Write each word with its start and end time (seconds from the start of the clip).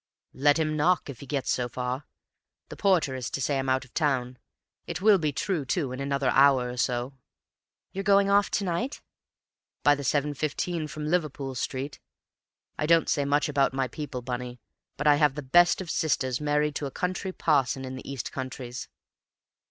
"Let 0.33 0.57
him 0.57 0.75
knock 0.75 1.11
if 1.11 1.19
he 1.19 1.27
gets 1.27 1.51
so 1.51 1.69
far. 1.69 2.07
The 2.69 2.75
porter 2.75 3.13
is 3.13 3.29
to 3.29 3.39
say 3.39 3.59
I'm 3.59 3.69
out 3.69 3.85
of 3.85 3.93
town; 3.93 4.39
it 4.87 4.99
will 4.99 5.19
be 5.19 5.31
true, 5.31 5.63
too, 5.63 5.91
in 5.91 5.99
another 5.99 6.31
hour 6.31 6.71
or 6.71 6.77
so." 6.77 7.13
"You're 7.91 8.03
going 8.03 8.27
off 8.27 8.49
to 8.49 8.63
night?" 8.63 9.03
"By 9.83 9.93
the 9.93 10.01
7.15 10.01 10.89
from 10.89 11.05
Liverpool 11.05 11.53
Street. 11.53 11.99
I 12.79 12.87
don't 12.87 13.09
say 13.09 13.25
much 13.25 13.47
about 13.47 13.75
my 13.75 13.87
people, 13.87 14.23
Bunny, 14.23 14.59
but 14.97 15.05
I 15.05 15.17
have 15.17 15.35
the 15.35 15.43
best 15.43 15.81
of 15.81 15.91
sisters 15.91 16.41
married 16.41 16.73
to 16.77 16.87
a 16.87 16.89
country 16.89 17.31
parson 17.31 17.85
in 17.85 17.93
the 17.95 18.11
eastern 18.11 18.33
counties. 18.33 18.89